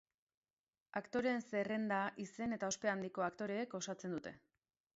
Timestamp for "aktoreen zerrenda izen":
0.99-2.57